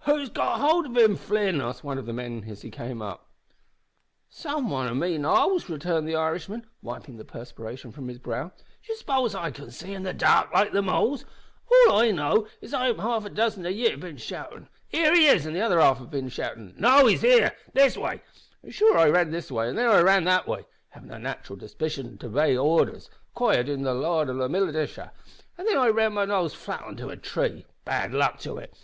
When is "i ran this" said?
18.98-19.52